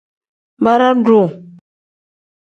Bara-duu. 0.63 1.27